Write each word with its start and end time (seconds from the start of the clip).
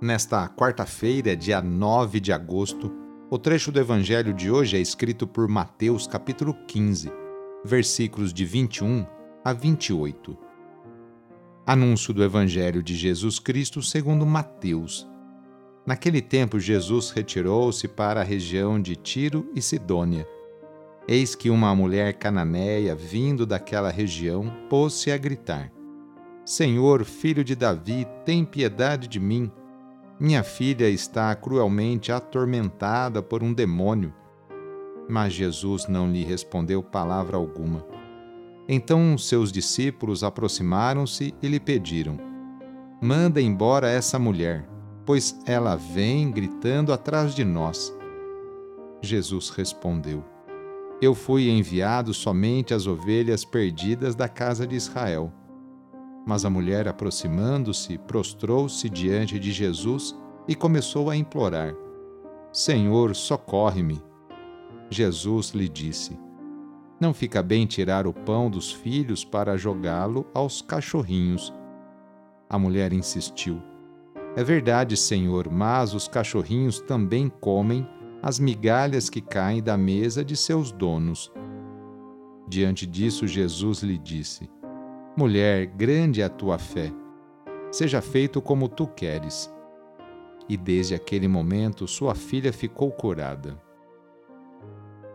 Nesta 0.00 0.48
quarta-feira, 0.48 1.36
dia 1.36 1.60
9 1.60 2.20
de 2.20 2.32
agosto, 2.32 2.90
o 3.28 3.38
trecho 3.38 3.70
do 3.70 3.78
Evangelho 3.78 4.32
de 4.32 4.50
hoje 4.50 4.78
é 4.78 4.80
escrito 4.80 5.26
por 5.26 5.46
Mateus, 5.46 6.06
capítulo 6.06 6.54
15 6.66 7.12
versículos 7.62 8.32
de 8.32 8.46
21 8.46 9.06
a 9.44 9.52
28. 9.52 10.38
Anúncio 11.66 12.14
do 12.14 12.24
Evangelho 12.24 12.82
de 12.82 12.94
Jesus 12.94 13.38
Cristo 13.38 13.82
segundo 13.82 14.24
Mateus. 14.24 15.06
Naquele 15.84 16.22
tempo, 16.22 16.58
Jesus 16.58 17.10
retirou-se 17.10 17.86
para 17.86 18.22
a 18.22 18.24
região 18.24 18.80
de 18.80 18.96
Tiro 18.96 19.50
e 19.54 19.60
Sidônia. 19.60 20.26
Eis 21.06 21.34
que 21.34 21.50
uma 21.50 21.74
mulher 21.74 22.14
cananeia, 22.14 22.94
vindo 22.94 23.44
daquela 23.44 23.90
região, 23.90 24.50
pôs-se 24.70 25.12
a 25.12 25.18
gritar: 25.18 25.70
Senhor, 26.42 27.04
filho 27.04 27.44
de 27.44 27.54
Davi, 27.54 28.06
tem 28.24 28.46
piedade 28.46 29.06
de 29.06 29.20
mim. 29.20 29.52
Minha 30.20 30.42
filha 30.42 30.86
está 30.86 31.34
cruelmente 31.34 32.12
atormentada 32.12 33.22
por 33.22 33.42
um 33.42 33.54
demônio. 33.54 34.12
Mas 35.08 35.32
Jesus 35.32 35.88
não 35.88 36.12
lhe 36.12 36.22
respondeu 36.22 36.82
palavra 36.82 37.38
alguma. 37.38 37.86
Então 38.68 39.16
seus 39.16 39.50
discípulos 39.50 40.22
aproximaram-se 40.22 41.34
e 41.42 41.48
lhe 41.48 41.58
pediram: 41.58 42.18
Manda 43.00 43.40
embora 43.40 43.88
essa 43.88 44.18
mulher, 44.18 44.68
pois 45.06 45.40
ela 45.46 45.74
vem 45.74 46.30
gritando 46.30 46.92
atrás 46.92 47.34
de 47.34 47.42
nós. 47.42 47.90
Jesus 49.00 49.48
respondeu: 49.48 50.22
Eu 51.00 51.14
fui 51.14 51.48
enviado 51.48 52.12
somente 52.12 52.74
às 52.74 52.86
ovelhas 52.86 53.42
perdidas 53.42 54.14
da 54.14 54.28
casa 54.28 54.66
de 54.66 54.76
Israel. 54.76 55.32
Mas 56.26 56.44
a 56.44 56.50
mulher, 56.50 56.86
aproximando-se, 56.86 57.98
prostrou-se 57.98 58.88
diante 58.88 59.38
de 59.38 59.52
Jesus 59.52 60.14
e 60.46 60.54
começou 60.54 61.10
a 61.10 61.16
implorar: 61.16 61.74
Senhor, 62.52 63.14
socorre-me. 63.14 64.02
Jesus 64.90 65.50
lhe 65.50 65.68
disse: 65.68 66.18
Não 67.00 67.14
fica 67.14 67.42
bem 67.42 67.66
tirar 67.66 68.06
o 68.06 68.12
pão 68.12 68.50
dos 68.50 68.72
filhos 68.72 69.24
para 69.24 69.56
jogá-lo 69.56 70.26
aos 70.34 70.60
cachorrinhos. 70.60 71.52
A 72.48 72.58
mulher 72.58 72.92
insistiu: 72.92 73.62
É 74.36 74.42
verdade, 74.42 74.96
Senhor, 74.96 75.50
mas 75.50 75.94
os 75.94 76.08
cachorrinhos 76.08 76.80
também 76.80 77.28
comem 77.28 77.86
as 78.22 78.38
migalhas 78.38 79.08
que 79.08 79.20
caem 79.20 79.62
da 79.62 79.76
mesa 79.76 80.24
de 80.24 80.36
seus 80.36 80.70
donos. 80.70 81.32
Diante 82.48 82.86
disso, 82.86 83.26
Jesus 83.26 83.82
lhe 83.82 83.96
disse: 83.96 84.50
Mulher, 85.16 85.66
grande 85.66 86.22
é 86.22 86.24
a 86.24 86.28
tua 86.28 86.58
fé. 86.58 86.92
Seja 87.70 88.00
feito 88.00 88.40
como 88.40 88.68
tu 88.68 88.86
queres. 88.86 89.52
E 90.48 90.56
desde 90.56 90.94
aquele 90.94 91.28
momento 91.28 91.86
sua 91.86 92.14
filha 92.14 92.52
ficou 92.52 92.90
curada 92.90 93.58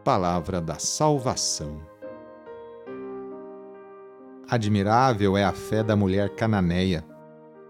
palavra 0.06 0.62
da 0.62 0.78
salvação. 0.78 1.82
Admirável 4.48 5.36
é 5.36 5.44
a 5.44 5.52
fé 5.52 5.84
da 5.84 5.96
mulher 5.96 6.30
cananeia. 6.36 7.04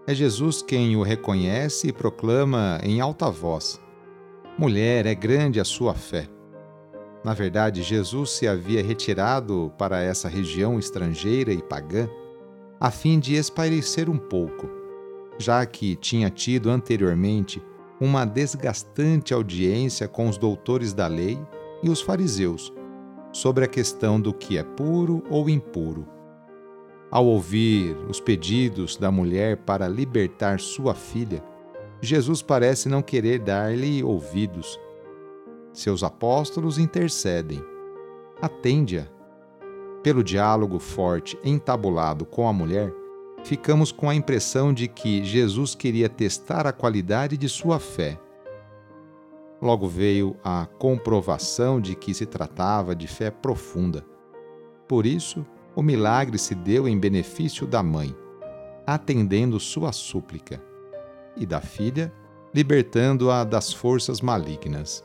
É 0.06 0.14
Jesus 0.14 0.60
quem 0.60 0.94
o 0.96 1.02
reconhece 1.02 1.88
e 1.88 1.92
proclama 1.94 2.78
em 2.82 3.00
alta 3.00 3.30
voz: 3.30 3.80
Mulher, 4.58 5.06
é 5.06 5.14
grande 5.14 5.58
a 5.58 5.64
sua 5.64 5.94
fé. 5.94 6.28
Na 7.26 7.34
verdade, 7.34 7.82
Jesus 7.82 8.30
se 8.30 8.46
havia 8.46 8.80
retirado 8.80 9.72
para 9.76 10.00
essa 10.00 10.28
região 10.28 10.78
estrangeira 10.78 11.52
e 11.52 11.60
pagã 11.60 12.08
a 12.78 12.88
fim 12.88 13.18
de 13.18 13.34
espairecer 13.34 14.08
um 14.08 14.16
pouco, 14.16 14.70
já 15.36 15.66
que 15.66 15.96
tinha 15.96 16.30
tido 16.30 16.70
anteriormente 16.70 17.60
uma 18.00 18.24
desgastante 18.24 19.34
audiência 19.34 20.06
com 20.06 20.28
os 20.28 20.38
doutores 20.38 20.94
da 20.94 21.08
lei 21.08 21.36
e 21.82 21.90
os 21.90 22.00
fariseus 22.00 22.72
sobre 23.32 23.64
a 23.64 23.68
questão 23.68 24.20
do 24.20 24.32
que 24.32 24.56
é 24.56 24.62
puro 24.62 25.24
ou 25.28 25.50
impuro. 25.50 26.06
Ao 27.10 27.26
ouvir 27.26 27.96
os 28.08 28.20
pedidos 28.20 28.96
da 28.96 29.10
mulher 29.10 29.56
para 29.56 29.88
libertar 29.88 30.60
sua 30.60 30.94
filha, 30.94 31.42
Jesus 32.00 32.40
parece 32.40 32.88
não 32.88 33.02
querer 33.02 33.40
dar-lhe 33.40 34.00
ouvidos. 34.04 34.78
Seus 35.76 36.02
apóstolos 36.02 36.78
intercedem. 36.78 37.62
Atende-a. 38.42 39.06
Pelo 40.02 40.24
diálogo 40.24 40.78
forte 40.78 41.38
entabulado 41.44 42.24
com 42.24 42.48
a 42.48 42.52
mulher, 42.52 42.92
ficamos 43.44 43.92
com 43.92 44.10
a 44.10 44.14
impressão 44.14 44.72
de 44.72 44.88
que 44.88 45.22
Jesus 45.24 45.74
queria 45.74 46.08
testar 46.08 46.66
a 46.66 46.72
qualidade 46.72 47.36
de 47.36 47.48
sua 47.48 47.78
fé 47.78 48.18
Logo 49.60 49.88
veio 49.88 50.36
a 50.44 50.66
comprovação 50.78 51.80
de 51.80 51.94
que 51.94 52.12
se 52.12 52.26
tratava 52.26 52.94
de 52.94 53.06
fé 53.06 53.30
profunda. 53.30 54.04
Por 54.86 55.06
isso, 55.06 55.46
o 55.74 55.82
milagre 55.82 56.38
se 56.38 56.54
deu 56.54 56.86
em 56.86 56.98
benefício 56.98 57.66
da 57.66 57.82
mãe, 57.82 58.14
atendendo 58.86 59.58
sua 59.58 59.92
súplica, 59.92 60.62
e 61.36 61.44
da 61.44 61.60
filha, 61.60 62.12
libertando-a 62.54 63.44
das 63.44 63.72
forças 63.72 64.20
malignas. 64.20 65.02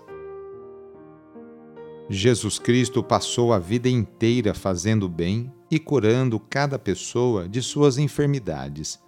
Jesus 2.11 2.59
Cristo 2.59 3.01
passou 3.01 3.53
a 3.53 3.57
vida 3.57 3.89
inteira 3.89 4.53
fazendo 4.53 5.09
bem 5.09 5.51
e 5.69 5.79
curando 5.79 6.39
cada 6.39 6.77
pessoa 6.77 7.47
de 7.47 7.61
suas 7.61 7.97
enfermidades, 7.97 8.99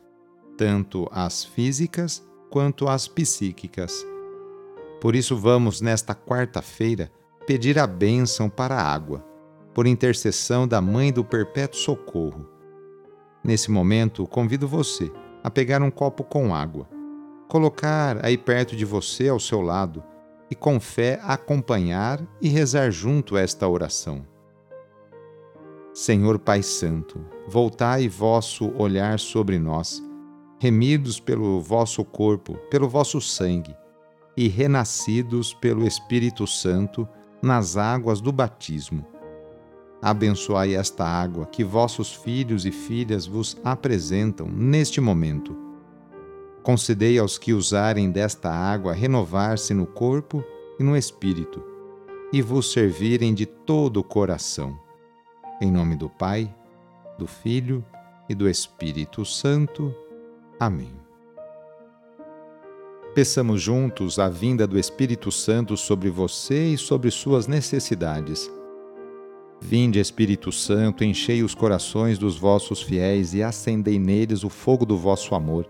tanto 0.58 1.08
as 1.12 1.44
físicas 1.44 2.26
quanto 2.50 2.88
as 2.88 3.08
psíquicas 3.08 4.06
por 5.04 5.18
isso, 5.18 5.36
vamos, 5.36 5.82
nesta 5.82 6.16
quarta-feira, 6.16 7.12
pedir 7.46 7.78
a 7.78 7.86
bênção 7.86 8.50
para 8.50 8.76
a 8.76 8.94
água, 8.94 9.22
por 9.74 9.86
intercessão 9.86 10.66
da 10.66 10.80
Mãe 10.80 11.12
do 11.12 11.26
Perpétuo 11.26 11.78
Socorro. 11.78 12.48
Nesse 13.44 13.70
momento, 13.70 14.26
convido 14.26 14.66
você 14.66 15.12
a 15.44 15.52
pegar 15.52 15.82
um 15.82 15.92
copo 15.92 16.24
com 16.24 16.56
água, 16.56 16.88
colocar 17.50 18.26
aí 18.26 18.38
perto 18.38 18.78
de 18.78 18.86
você 18.86 19.28
ao 19.28 19.42
seu 19.42 19.60
lado 19.60 20.02
e 20.54 20.56
com 20.56 20.80
fé 20.80 21.20
acompanhar 21.24 22.22
e 22.40 22.48
rezar 22.48 22.92
junto 22.92 23.36
esta 23.36 23.68
oração. 23.68 24.24
Senhor 25.96 26.38
Pai 26.38 26.62
Santo, 26.62 27.26
voltai 27.48 28.08
vosso 28.08 28.72
olhar 28.78 29.20
sobre 29.20 29.58
nós, 29.58 30.00
remidos 30.60 31.20
pelo 31.20 31.60
vosso 31.60 32.06
corpo, 32.06 32.54
pelo 32.70 32.88
vosso 32.88 33.20
sangue 33.20 33.76
e 34.38 34.48
renascidos 34.48 35.56
pelo 35.56 35.88
Espírito 35.88 36.46
Santo 36.46 37.10
nas 37.42 37.76
águas 37.76 38.22
do 38.22 38.32
batismo. 38.32 39.04
Abençoai 40.04 40.76
esta 40.76 41.04
água 41.04 41.48
que 41.48 41.64
vossos 41.64 42.14
filhos 42.14 42.64
e 42.64 42.72
filhas 42.72 43.26
vos 43.26 43.58
apresentam 43.64 44.48
neste 44.48 45.02
momento. 45.02 45.58
Concedei 46.64 47.20
aos 47.20 47.38
que 47.38 47.54
usarem 47.54 48.10
desta 48.10 48.50
água 48.50 48.94
renovar-se 48.94 49.74
no 49.74 49.86
corpo 49.86 50.42
e 50.80 50.84
no 50.84 50.96
espírito, 50.96 51.62
e 52.32 52.42
vos 52.42 52.72
servirem 52.72 53.34
de 53.34 53.46
todo 53.46 53.98
o 53.98 54.04
coração. 54.04 54.80
Em 55.62 55.70
nome 55.70 55.98
do 55.98 56.10
Pai, 56.10 56.54
do 57.20 57.28
Filho 57.28 57.86
e 58.30 58.34
do 58.34 58.50
Espírito 58.50 59.26
Santo. 59.26 59.94
Amém. 60.58 60.96
Peçamos 63.14 63.62
juntos 63.62 64.18
a 64.18 64.30
vinda 64.30 64.66
do 64.66 64.80
Espírito 64.80 65.32
Santo 65.34 65.76
sobre 65.76 66.10
você 66.10 66.70
e 66.70 66.78
sobre 66.78 67.12
suas 67.12 67.46
necessidades. 67.46 68.50
Vinde, 69.62 70.00
Espírito 70.00 70.52
Santo, 70.52 71.04
enchei 71.04 71.44
os 71.44 71.54
corações 71.54 72.18
dos 72.18 72.38
vossos 72.38 72.82
fiéis 72.82 73.34
e 73.34 73.44
acendei 73.44 74.00
neles 74.00 74.44
o 74.44 74.50
fogo 74.50 74.86
do 74.86 74.98
vosso 74.98 75.36
amor. 75.36 75.70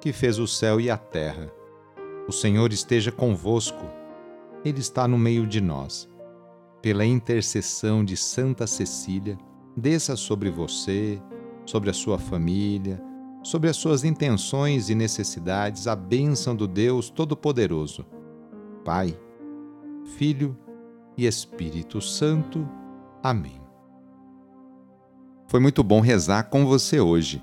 que 0.00 0.12
fez 0.12 0.38
o 0.38 0.46
céu 0.46 0.80
e 0.80 0.90
a 0.90 0.96
terra. 0.96 1.52
O 2.26 2.32
Senhor 2.32 2.72
esteja 2.72 3.12
convosco, 3.12 3.84
Ele 4.64 4.80
está 4.80 5.06
no 5.06 5.18
meio 5.18 5.46
de 5.46 5.60
nós. 5.60 6.08
Pela 6.80 7.04
intercessão 7.04 8.04
de 8.04 8.16
Santa 8.16 8.66
Cecília, 8.66 9.36
desça 9.76 10.16
sobre 10.16 10.50
você, 10.50 11.20
sobre 11.66 11.90
a 11.90 11.92
sua 11.92 12.18
família, 12.18 13.02
sobre 13.42 13.68
as 13.68 13.76
suas 13.76 14.04
intenções 14.04 14.88
e 14.88 14.94
necessidades 14.94 15.86
a 15.86 15.94
bênção 15.94 16.54
do 16.54 16.66
Deus 16.66 17.10
Todo-Poderoso, 17.10 18.06
Pai, 18.84 19.18
Filho 20.16 20.56
e 21.16 21.26
Espírito 21.26 22.00
Santo. 22.00 22.66
Amém. 23.22 23.60
Foi 25.46 25.60
muito 25.60 25.82
bom 25.82 26.00
rezar 26.00 26.44
com 26.44 26.64
você 26.64 27.00
hoje. 27.00 27.42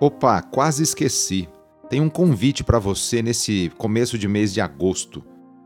Opa, 0.00 0.42
quase 0.42 0.82
esqueci. 0.82 1.48
Tem 1.88 2.00
um 2.00 2.08
convite 2.08 2.62
para 2.62 2.78
você 2.78 3.22
nesse 3.22 3.70
começo 3.78 4.18
de 4.18 4.28
mês 4.28 4.52
de 4.52 4.60
agosto. 4.60 5.24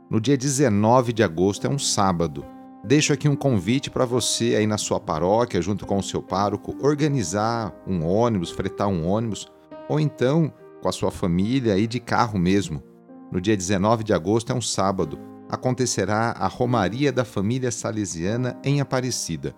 No 0.08 0.20
dia 0.20 0.36
19 0.36 1.12
de 1.12 1.22
agosto 1.22 1.66
é 1.66 1.70
um 1.70 1.78
sábado 1.78 2.44
Deixo 2.82 3.12
aqui 3.12 3.28
um 3.28 3.36
convite 3.36 3.90
para 3.90 4.06
você 4.06 4.56
aí 4.56 4.66
na 4.66 4.78
sua 4.78 4.98
paróquia, 4.98 5.60
junto 5.60 5.84
com 5.84 5.98
o 5.98 6.02
seu 6.02 6.22
pároco, 6.22 6.74
organizar 6.80 7.74
um 7.86 8.06
ônibus, 8.06 8.50
fretar 8.50 8.88
um 8.88 9.06
ônibus, 9.06 9.46
ou 9.86 10.00
então 10.00 10.50
com 10.80 10.88
a 10.88 10.92
sua 10.92 11.10
família 11.10 11.76
e 11.76 11.86
de 11.86 12.00
carro 12.00 12.38
mesmo. 12.38 12.82
No 13.30 13.38
dia 13.38 13.54
19 13.54 14.02
de 14.02 14.14
agosto 14.14 14.50
é 14.50 14.54
um 14.54 14.62
sábado. 14.62 15.18
Acontecerá 15.50 16.30
a 16.30 16.46
Romaria 16.46 17.12
da 17.12 17.24
Família 17.24 17.70
Salesiana 17.70 18.58
em 18.64 18.80
Aparecida. 18.80 19.54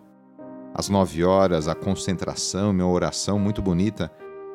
Às 0.75 0.89
9 0.89 1.23
horas, 1.23 1.69
a 1.69 1.77
concentração, 1.77 2.73
minha 2.73 2.87
oração 2.87 3.39
muito 3.39 3.63
bonita, 3.63 4.11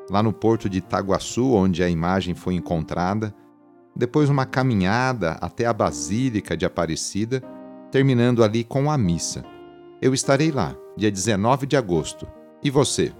lá 0.10 0.24
no 0.24 0.32
porto 0.32 0.70
de 0.70 0.80
Itaguaçu, 0.80 1.54
onde 1.54 1.84
a 1.84 1.90
imagem 1.90 2.34
foi 2.34 2.56
encontrada. 2.56 3.34
Depois, 3.96 4.30
uma 4.30 4.46
caminhada 4.46 5.32
até 5.42 5.66
a 5.66 5.74
Basílica 5.74 6.56
de 6.56 6.66
Aparecida 6.66 7.44
terminando 7.92 8.44
ali 8.44 8.64
com 8.64 8.92
a 8.92 8.98
missa. 8.98 9.44
Eu 10.02 10.14
estarei 10.14 10.52
lá, 10.52 10.76
dia 10.96 11.12
19 11.12 11.66
de 11.66 11.76
agosto. 11.76 12.28
E 12.64 12.70
você? 12.70 13.14